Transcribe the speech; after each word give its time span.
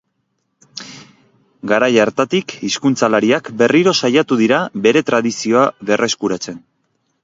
Garai 1.73 1.89
hartatik 2.05 2.57
hizkuntzalariak 2.69 3.53
berriro 3.63 3.97
saiatu 4.03 4.43
dira 4.43 4.67
bere 4.89 5.09
tradizioa 5.13 5.73
berreskuratzen. 5.93 6.65